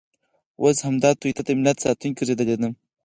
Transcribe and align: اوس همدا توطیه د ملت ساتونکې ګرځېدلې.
اوس 0.61 0.77
همدا 0.87 1.09
توطیه 1.21 1.43
د 1.45 1.49
ملت 1.59 1.77
ساتونکې 1.83 2.17
ګرځېدلې. 2.19 2.69